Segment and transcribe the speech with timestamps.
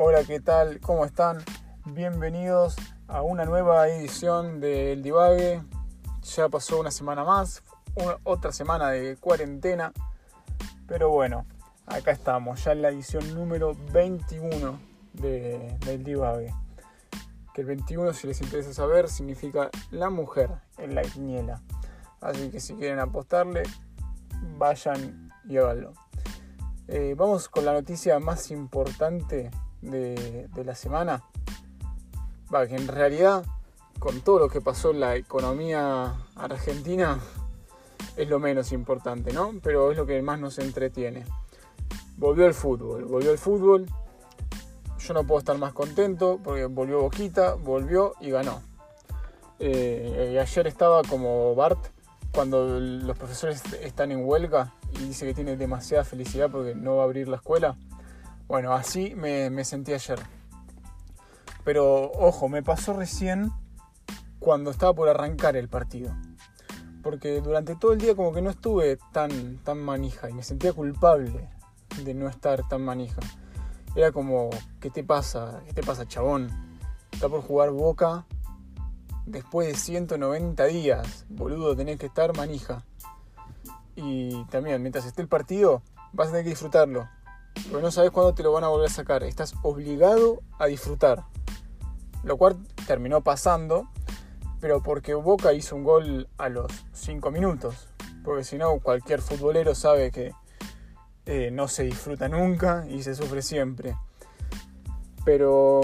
[0.00, 0.78] Hola, ¿qué tal?
[0.78, 1.38] ¿Cómo están?
[1.84, 2.76] Bienvenidos
[3.08, 5.60] a una nueva edición del Divague.
[6.22, 7.64] Ya pasó una semana más,
[8.22, 9.92] otra semana de cuarentena.
[10.86, 11.46] Pero bueno,
[11.84, 14.78] acá estamos, ya en la edición número 21
[15.14, 16.54] del Divague.
[17.52, 21.60] Que el 21, si les interesa saber, significa la mujer en la quiniela.
[22.20, 23.64] Así que si quieren apostarle,
[24.58, 25.92] vayan y háganlo.
[26.86, 29.50] Eh, vamos con la noticia más importante
[29.82, 31.22] de, la semana.
[32.52, 33.44] Va, que en realidad,
[33.98, 37.18] con todo lo que pasó en la economía argentina,
[38.16, 39.54] es lo menos importante, ¿no?
[39.62, 41.24] Pero es lo que más nos entretiene.
[42.16, 43.86] Volvió el fútbol, volvió el fútbol.
[44.98, 48.60] Yo no puedo estar más contento porque volvió Boquita, volvió y ganó.
[49.60, 51.78] Eh, y ayer estaba como Bart
[52.32, 57.02] cuando los profesores están en huelga y dice que tiene demasiada felicidad porque no va
[57.02, 57.76] a abrir la escuela.
[58.48, 60.18] Bueno, así me, sentí ayer.
[61.64, 63.52] Pero ojo, me pasó recién
[64.38, 66.16] cuando estaba por arrancar el partido.
[67.02, 70.72] Porque durante todo el día como que no estuve tan, tan manija y me sentía
[70.72, 71.50] culpable
[72.02, 73.20] de no estar tan manija.
[73.94, 74.48] Era como,
[74.80, 75.60] ¿qué te pasa?
[75.66, 76.48] ¿Qué te pasa, chabón?
[77.12, 78.24] Está por jugar Boca
[79.26, 81.26] después de 190 días.
[81.28, 82.82] Boludo, tenés que estar manija.
[83.94, 85.82] Y también, mientras esté el partido,
[86.14, 87.08] vas a tener que disfrutarlo.
[87.70, 89.22] Porque no sabes cuándo te lo van a volver a sacar.
[89.24, 91.24] Estás obligado a disfrutar.
[92.24, 92.56] Lo cual
[92.86, 93.88] terminó pasando,
[94.60, 97.88] pero porque Boca hizo un gol a los 5 minutos.
[98.24, 100.32] Porque si no, cualquier futbolero sabe que
[101.26, 103.94] eh, no se disfruta nunca y se sufre siempre.
[105.24, 105.82] Pero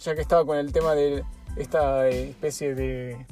[0.00, 1.22] ya que estaba con el tema de
[1.56, 3.26] esta especie de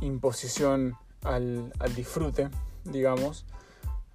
[0.00, 2.48] imposición al, disfrute,
[2.84, 3.44] digamos,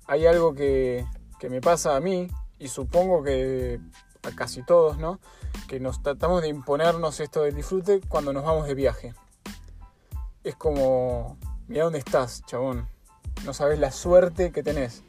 [0.08, 1.06] hay algo que,
[1.50, 2.28] me pasa a mí
[2.60, 3.80] y supongo que
[4.24, 5.20] a casi todos, ¿no?
[5.68, 9.14] Que nos tratamos de imponernos esto del disfrute cuando nos vamos de viaje.
[10.44, 12.88] Es como, mira dónde estás, chabón.
[13.46, 15.04] No sabes la suerte que tenés.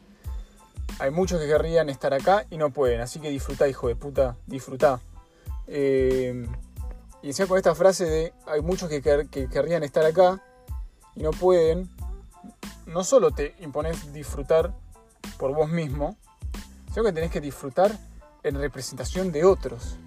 [0.99, 4.37] Hay muchos que querrían estar acá y no pueden, así que disfruta, hijo de puta,
[4.47, 5.01] disfruta.
[5.67, 6.47] Eh,
[7.23, 10.43] y decía con esta frase de hay muchos que, querrían estar acá
[11.15, 11.91] y no pueden,
[12.87, 14.73] no solo te impones disfrutar
[15.39, 16.17] por vos mismo,
[16.97, 17.93] sino que tenés que disfrutar
[18.43, 19.99] en representación de otros.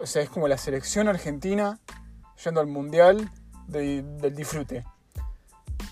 [0.00, 1.78] O sea, es como la selección argentina
[2.42, 3.30] yendo al mundial
[3.68, 4.84] del disfrute.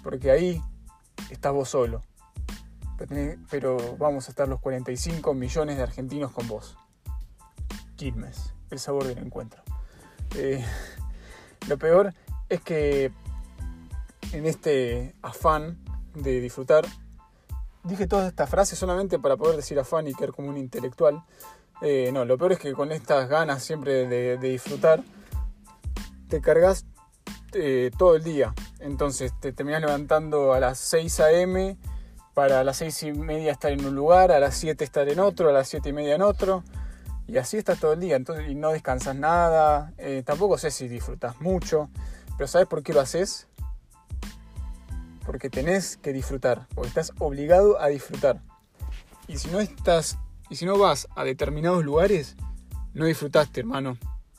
[0.03, 0.61] Porque ahí
[1.31, 2.03] estás vos solo.
[3.49, 6.77] Pero, vamos a estar los 45 millones de argentinos con vos.
[7.95, 9.63] Quilmes, el sabor del encuentro.
[10.35, 10.65] Eh,
[11.69, 12.13] lo peor
[12.49, 13.13] es que
[14.33, 15.79] en este afán
[16.13, 16.85] de disfrutar,
[17.87, 21.23] dije todas estas frases solamente para poder decir afán y quedar como un intelectual.
[21.83, 25.03] Eh, no, lo peor es que con estas ganas siempre de, disfrutar,
[26.29, 26.85] te cargas
[27.53, 28.55] eh, todo el día.
[28.81, 31.77] Entonces te terminas levantando a las 6 a.m.
[32.35, 35.21] para a las 6 y media estar en un lugar, a las 7 estar en
[35.21, 36.65] otro, a las 7 y media en otro.
[37.29, 40.87] Y así estás todo el día, entonces, y no descansas nada, eh, tampoco sé si
[40.87, 41.91] disfrutas mucho,
[42.39, 43.49] pero ¿sabes por qué lo haces?
[45.27, 48.41] Porque tenés que disfrutar, porque estás obligado a disfrutar.
[49.29, 52.37] Y si no estás, y si no vas a determinados lugares,
[52.95, 53.99] no disfrutaste, hermano.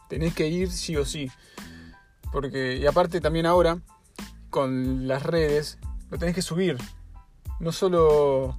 [0.09, 1.29] Tenés que ir sí o sí.
[2.31, 3.79] Porque, y aparte también ahora,
[4.49, 5.77] con las redes,
[6.09, 6.77] lo tenés que subir.
[7.59, 8.57] No solo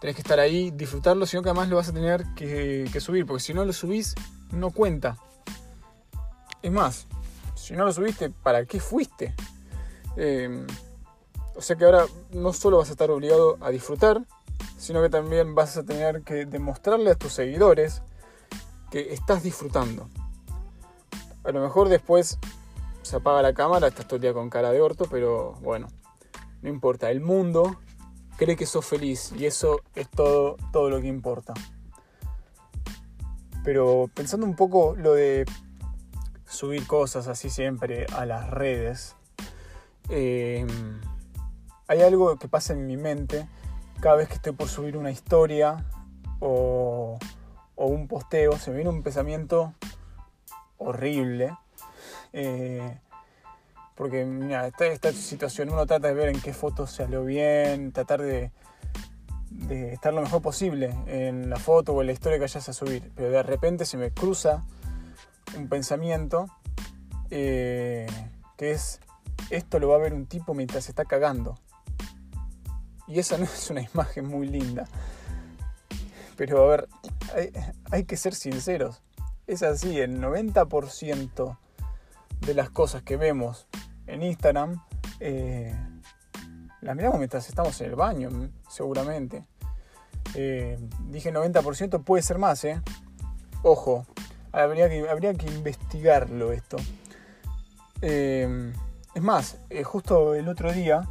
[0.00, 3.42] tenés que estar ahí, disfrutarlo, sino que además lo vas a tener que, subir, porque
[3.42, 4.14] si no lo subís,
[4.50, 5.16] no cuenta.
[6.60, 7.06] Es más,
[7.54, 9.34] si no lo subiste, ¿para qué fuiste?
[10.16, 10.66] Em,
[11.54, 14.22] o sea que ahora no solo vas a estar obligado a disfrutar,
[14.78, 18.02] sino que también vas a tener que demostrarle a tus seguidores
[18.90, 20.08] que estás disfrutando.
[21.44, 22.38] A lo mejor después
[23.02, 25.88] se apaga la cámara, estás todo el día con cara de orto, pero bueno,
[26.62, 27.76] no importa, el mundo
[28.36, 31.54] cree que sos feliz y eso es todo, todo lo que importa.
[33.64, 35.44] Pero pensando un poco lo de
[36.46, 39.16] subir cosas así siempre a las redes,
[40.08, 40.68] em,
[41.92, 43.46] hay algo que pasa en mi mente
[44.00, 45.84] cada vez que estoy por subir una historia
[46.40, 47.18] o,
[47.76, 49.74] un posteo, se me viene un pensamiento
[50.78, 51.54] horrible.
[52.32, 52.98] Eh,
[53.94, 58.22] porque mira, esta, esta situación uno trata de ver en qué foto salió bien, tratar
[58.22, 58.50] de,
[59.68, 63.12] estar lo mejor posible en la foto o en la historia que vayas a subir.
[63.14, 64.64] Pero de repente se me cruza
[65.58, 66.46] un pensamiento
[67.28, 68.06] eh,
[68.56, 68.98] que es,
[69.50, 71.58] esto lo va a ver un tipo mientras se está cagando.
[73.12, 74.86] Y esa no es una imagen muy linda.
[76.36, 76.88] Pero a ver,
[77.36, 77.52] hay,
[77.90, 79.02] hay que ser sinceros.
[79.46, 81.58] es así, el 90%
[82.40, 83.68] de las cosas que vemos
[84.06, 84.82] en Instagram
[85.20, 85.72] eh,
[86.80, 88.30] las miramos mientras estamos en el baño,
[88.68, 89.44] seguramente.
[90.34, 90.78] Eh,
[91.08, 92.80] dije 90%, puede ser más, ¿eh?
[93.62, 94.06] Ojo,
[94.50, 96.78] habría que, habría que investigarlo esto.
[98.00, 98.72] Eh,
[99.14, 101.06] es más, justo el otro día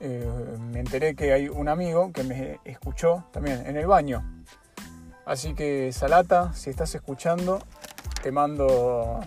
[0.00, 4.24] me enteré que hay un amigo que me escuchó también en el baño.
[5.26, 7.60] Así que Salata, si estás escuchando,
[8.22, 9.20] te mando,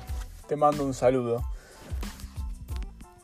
[0.47, 1.43] te mando un saludo.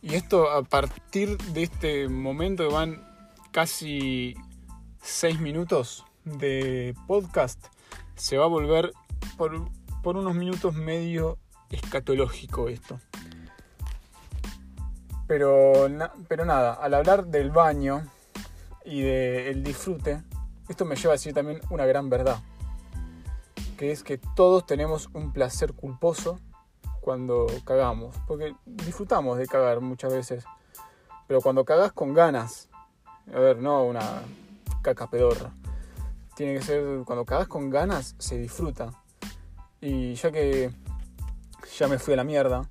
[0.01, 3.05] Y esto a partir de este momento van
[3.51, 4.35] casi
[5.01, 7.67] 6 minutos de podcast,
[8.15, 8.91] se va a volver
[9.37, 9.69] por,
[10.03, 11.37] unos minutos medio
[11.69, 12.99] escatológico esto.
[15.27, 15.87] Pero,
[16.27, 18.07] pero nada, al hablar del baño
[18.85, 20.23] y del disfrute,
[20.69, 22.39] esto me lleva a decir también una gran verdad,
[23.77, 26.39] que es que todos tenemos un placer culposo
[27.01, 30.45] cuando cagamos, porque disfrutamos de cagar muchas veces,
[31.27, 32.69] pero cuando cagas con ganas,
[33.33, 34.23] a ver, no una
[34.81, 35.51] caca pedorra,
[36.35, 38.93] tiene que ser, cuando cagas con ganas, se disfruta.
[39.81, 40.71] Y ya que
[41.77, 42.69] ya me fui a la mierda,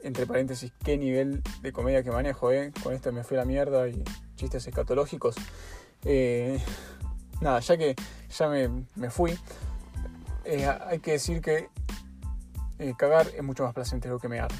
[0.00, 2.72] entre paréntesis, qué nivel de comedia que manejo, ¿eh?
[2.82, 4.02] Con esto me fui la mierda y
[4.36, 5.36] chistes escatológicos.
[6.04, 6.62] Eh,
[7.40, 7.96] nada, ya que
[8.30, 9.38] ya me, fui,
[10.44, 11.68] eh, hay que decir que
[12.78, 14.50] eh, cagar es mucho más placentero que mear,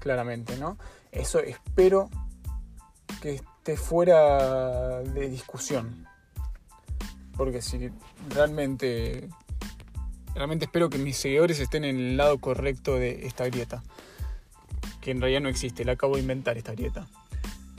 [0.00, 0.78] claramente, ¿no?
[1.12, 2.10] Eso espero
[3.22, 6.06] que esté fuera de discusión.
[7.36, 7.90] Porque si
[8.30, 9.28] realmente,
[10.34, 13.82] realmente espero que mis seguidores estén en el lado correcto de esta grieta.
[15.06, 17.06] Que en realidad no existe, la acabo de inventar esta grieta.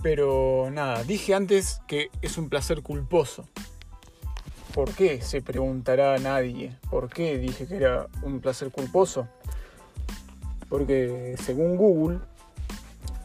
[0.01, 3.45] Pero nada, dije antes que es un placer culposo.
[4.73, 5.21] ¿Por qué?
[5.21, 6.77] Se preguntará nadie.
[6.89, 9.27] ¿Por qué dije que era un placer culposo?
[10.69, 12.19] porque según Google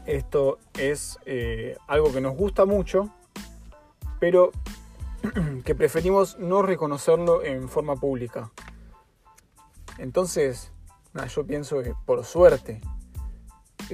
[0.06, 3.10] esto es eh, algo que nos gusta mucho,
[4.18, 4.50] pero
[5.64, 8.50] que preferimos no reconocerlo en forma pública.
[9.98, 10.72] Entonces,
[11.34, 12.80] yo pienso que por suerte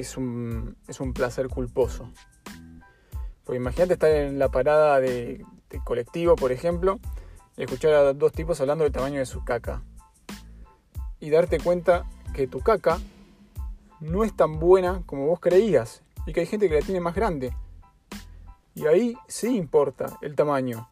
[0.00, 2.10] es un, es un placer culposo.
[3.44, 5.44] Porque imagínate estar en la parada de,
[5.84, 7.00] colectivo, por ejemplo,
[7.56, 9.82] y escuchar a dos tipos hablando del tamaño de su caca.
[11.18, 12.04] Y darte cuenta
[12.34, 12.98] que tu caca
[14.00, 17.14] no es tan buena como vos creías y que hay gente que la tiene más
[17.14, 17.56] grande.
[18.74, 20.88] Y ahí sí importa el tamaño.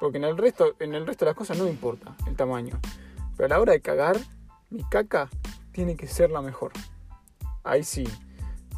[0.00, 2.80] Porque en el resto, en el resto de las cosas no importa el tamaño.
[3.36, 4.16] Pero a la hora de cagar,
[4.70, 5.28] mi caca
[5.70, 6.72] tiene que ser la mejor.
[7.68, 8.08] Ahí sí,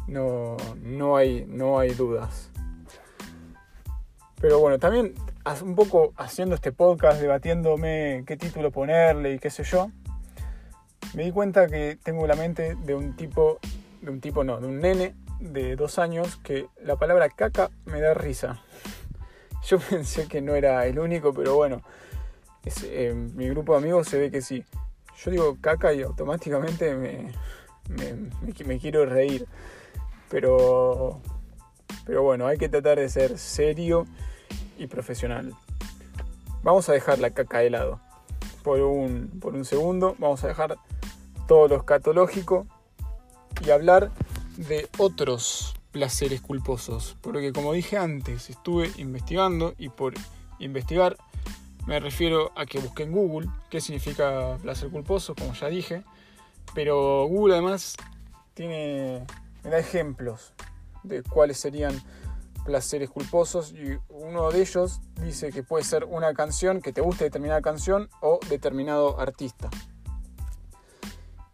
[0.07, 2.49] no, no, hay, no hay dudas.
[4.41, 5.15] Pero bueno, también
[5.63, 9.91] un poco haciendo este podcast, debatiéndome qué título ponerle y qué sé yo,
[11.13, 13.59] me di cuenta que tengo la mente de un tipo,
[14.01, 18.01] de un tipo no, de un nene de dos años que la palabra caca me
[18.01, 18.61] da risa.
[19.67, 21.81] Yo pensé que no era el único, pero bueno,
[22.83, 24.65] eh, mi grupo de amigos se ve que sí.
[25.23, 27.31] Yo digo caca y automáticamente me,
[27.89, 29.47] me, quiero reír.
[30.29, 31.21] Pero,
[32.05, 34.07] pero bueno, hay que tratar de ser serio
[34.77, 35.53] y profesional.
[36.63, 37.99] Vamos a dejar la caca de lado
[38.63, 40.15] por un, por un segundo.
[40.19, 40.77] Vamos a dejar
[41.47, 42.67] todo lo escatológico
[43.65, 44.11] y hablar
[44.57, 47.17] de otros placeres culposos.
[47.21, 50.13] Porque como dije antes, estuve investigando y por
[50.59, 51.17] investigar
[51.87, 56.03] me refiero a que busqué en Google qué significa placer culposo, como ya dije.
[56.73, 57.95] Pero Google además
[58.53, 59.25] tiene,
[59.63, 60.53] me da ejemplos
[61.03, 62.01] de cuáles serían
[62.63, 67.25] placeres culposos y uno de ellos dice que puede ser una canción que te guste
[67.25, 69.69] determinada canción o determinado artista.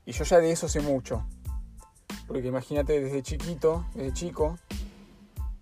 [0.06, 1.26] Y yo ya de eso sé mucho.
[2.28, 4.58] Porque imagínate, desde chiquito, desde chico,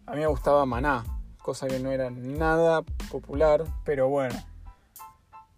[0.07, 1.03] a mí me gustaba Maná,
[1.41, 4.35] cosa que no era nada popular, pero bueno.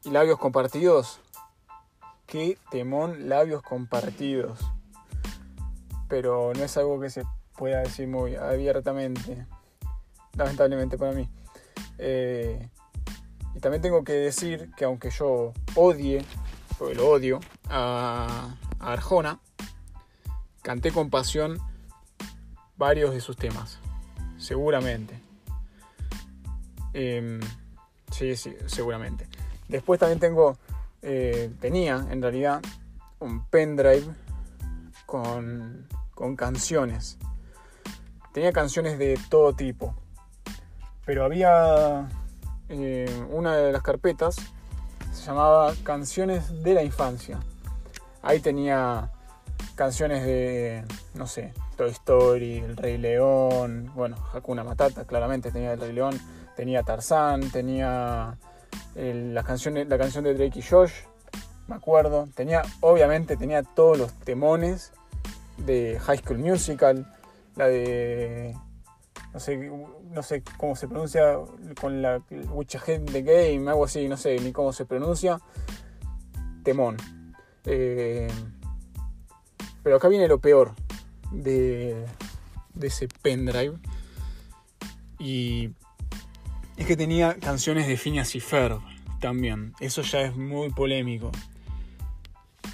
[0.03, 1.19] ¿Y labios compartidos?
[2.27, 4.59] Qué temón labios compartidos.
[6.07, 7.23] Pero no es algo que se
[7.57, 9.45] pueda decir muy abiertamente,
[10.35, 11.27] lamentablemente para mí.
[11.97, 12.69] Eh,
[13.55, 16.23] y también tengo que decir que aunque yo odie,
[16.77, 19.39] porque lo odio, a, Arjona,
[20.61, 21.57] canté con pasión
[22.77, 23.79] varios de sus temas,
[24.37, 25.19] seguramente.
[26.93, 27.39] Em,
[28.11, 29.27] sí, sí, seguramente.
[29.67, 30.57] Después también tengo,
[31.01, 32.61] eh, tenía en realidad
[33.19, 34.05] un pendrive
[35.05, 37.17] con, con canciones.
[38.33, 39.95] Tenía canciones de todo tipo,
[41.05, 42.07] pero había
[42.69, 44.35] eh, una de las carpetas
[45.13, 47.39] se llamaba Canciones de la Infancia.
[48.21, 49.11] Ahí tenía
[49.75, 50.83] canciones de,
[51.15, 56.19] no sé, Toy Story, El Rey León, bueno, Hakuna Matata, claramente tenía El Rey León,
[56.55, 58.37] tenía Tarzán, tenía
[58.97, 60.91] la, canción, la canción de Drake y Josh,
[61.67, 64.91] me acuerdo, tenía, obviamente tenía todos los temones
[65.57, 67.13] de High School Musical,
[67.55, 68.55] la de
[69.33, 71.37] no sé, no sé cómo se pronuncia
[71.79, 75.39] con la Witch the Game, algo así, no sé ni cómo se pronuncia.
[76.63, 76.97] Temón.
[77.65, 78.27] Eh,
[79.83, 80.73] pero acá viene lo peor
[81.31, 82.05] de
[82.81, 83.77] ese pendrive.
[85.19, 85.69] Y
[86.77, 88.79] es que tenía canciones de Phineas y Ferb
[89.19, 89.73] también.
[89.79, 91.31] Eso ya es muy polémico.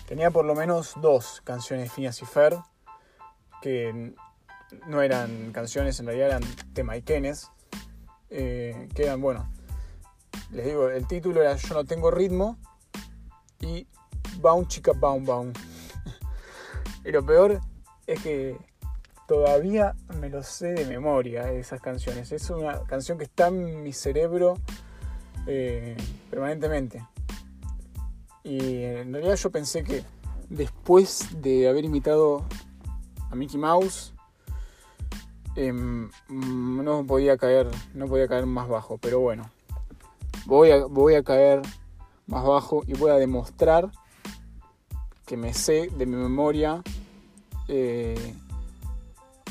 [0.07, 2.61] Tenía por lo menos dos canciones de Phineas y Ferb
[3.61, 4.13] que
[4.87, 6.43] no eran canciones, en realidad eran
[6.73, 7.49] temaiquenes,
[8.29, 9.49] eh, que eran, bueno,
[10.51, 12.57] les digo, el título era Yo no tengo ritmo
[13.61, 13.87] y
[14.41, 15.53] Baum chica baum baum.
[17.05, 17.61] y lo peor
[18.05, 18.57] es que
[19.27, 22.31] todavía me lo sé de memoria esas canciones.
[22.31, 24.55] Es una canción que está en mi cerebro
[25.47, 25.95] eh,
[26.29, 27.05] permanentemente.
[28.43, 30.03] Y en realidad yo pensé que
[30.49, 32.45] después de haber imitado
[33.29, 34.13] a Mickey Mouse,
[35.55, 38.97] em, no podía caer, no podía caer más bajo.
[38.97, 39.49] Pero bueno,
[40.45, 41.61] voy a, voy a caer
[42.27, 43.89] más bajo y voy a demostrar
[45.25, 46.83] que me sé de mi memoria
[47.67, 48.35] eh,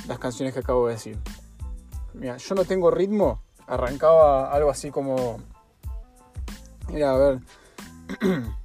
[0.07, 1.19] las canciones que acabo de decir.
[2.15, 3.43] Mira, yo no tengo ritmo.
[3.67, 5.39] Arrancaba algo así como.
[6.89, 7.41] Mira, a ver.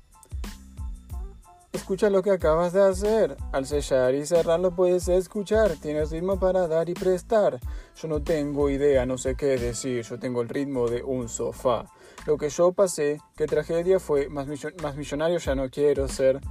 [1.71, 3.37] Escucha lo que acabas de hacer.
[3.51, 5.71] Al sellar y cerrarlo puedes escuchar.
[5.81, 7.59] Tienes ritmo para dar y prestar.
[7.95, 10.03] Yo no tengo idea, no sé qué decir.
[10.03, 11.85] Yo tengo el ritmo de un sofá.
[12.25, 14.27] Lo que yo pasé, qué tragedia fue.
[14.27, 14.47] Más,
[14.81, 16.41] más millonario ya no quiero ser.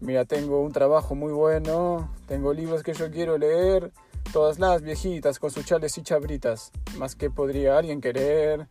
[0.00, 2.10] Mira, tengo un trabajo muy bueno.
[2.26, 3.92] Tengo libros que yo quiero leer.
[4.32, 6.72] Todas las viejitas con sus chales y chabritas.
[6.96, 8.68] Más que podría alguien querer.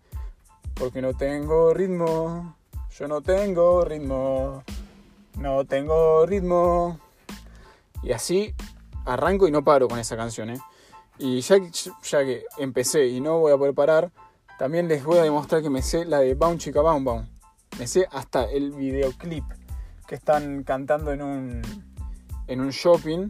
[0.75, 2.55] Porque no tengo ritmo.
[2.91, 4.63] Yo no tengo ritmo
[5.37, 6.99] no tengo ritmo.
[8.03, 8.53] Y así
[9.05, 10.51] arranco y no paro con esa canción.
[10.51, 10.59] ¿eh?
[11.17, 11.57] Y ya,
[12.03, 14.11] ya que empecé y no voy a poder parar,
[14.57, 17.29] también les voy a demostrar que me sé la de Bound Chica Bound Bound.
[17.79, 19.45] Me sé hasta el videoclip
[20.07, 21.61] que están cantando en un,
[22.47, 23.29] en un shopping.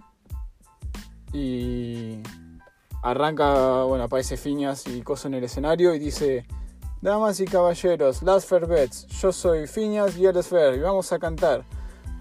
[1.33, 2.21] Y
[3.03, 6.45] arranca, bueno, aparece Fiñas y cosas en el escenario y dice,
[7.01, 11.11] Damas y caballeros, Last Fair Bets, yo soy Fiñas y él es Fair y vamos
[11.11, 11.63] a cantar.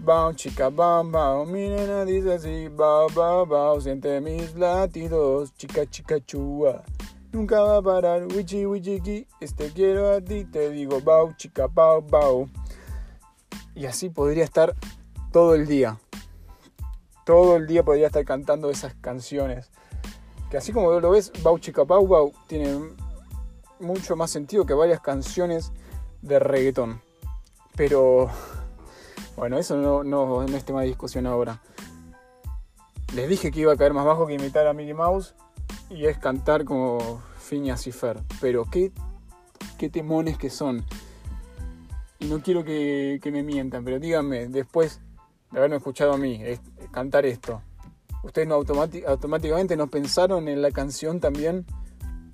[0.03, 1.69] Bao, chica, bao, bao, mi
[2.07, 6.83] dice así, bao, bao, bao, siente mis latidos, chica, chica, chua.
[7.33, 12.01] Nunca va a parar, wichi, wichi, este quiero a ti, te digo, bao, chica, bao,
[12.01, 12.49] bao.
[13.75, 14.75] Y así podría estar
[15.31, 15.99] todo el día.
[17.31, 19.71] Todo el día podría estar cantando esas canciones.
[20.51, 22.77] Que así como lo ves, Bau Chica Bau Bau tiene
[23.79, 25.71] mucho más sentido que varias canciones
[26.23, 27.01] de reggaetón.
[27.77, 28.29] Pero
[29.37, 31.63] bueno, eso no, no, es tema de discusión ahora.
[33.15, 35.37] Les dije que iba a caer más bajo que imitar a Mickey Mouse
[35.89, 38.19] y es cantar como Phineas y Fer.
[38.41, 38.91] Pero qué,
[39.79, 40.85] qué temones que son.
[42.19, 45.01] Y no quiero que, me mientan, pero díganme, después
[45.53, 46.43] de haberme escuchado a mí
[46.91, 47.63] cantar esto,
[48.23, 51.67] ¿ustedes no automáticamente no pensaron en la canción también?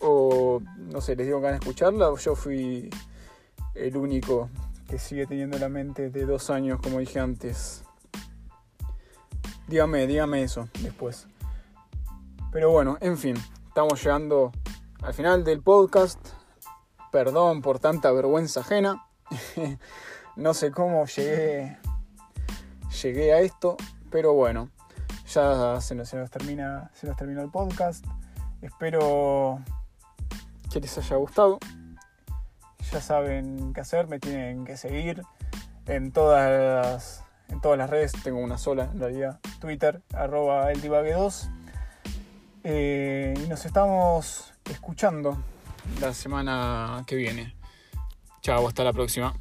[0.00, 2.90] O no sé, les que van a escucharla o yo fui
[3.74, 4.48] el único
[4.88, 7.82] que sigue teniendo la mente de dos años, como dije antes.
[9.68, 11.26] Dígame, dígame eso después.
[12.52, 13.36] Pero bueno, en fin,
[13.66, 14.52] estamos llegando
[15.02, 16.20] al final del podcast.
[17.10, 19.06] Perdón por tanta vergüenza ajena.
[20.36, 21.78] no sé cómo llegué,
[23.02, 23.76] llegué a esto,
[24.10, 24.70] pero bueno,
[25.32, 28.04] ya se nos, termina, se nos terminó el podcast.
[28.62, 29.60] Espero
[30.70, 31.58] que les haya gustado
[32.92, 35.22] ya saben qué hacer, me tienen que seguir
[35.86, 41.50] en todas las, en todas las redes, tengo una sola en realidad, Twitter, arroba eldivague2.
[42.64, 45.38] Eh, y nos estamos escuchando
[46.00, 47.54] la semana que viene.
[48.40, 49.34] Chao, hasta la próxima.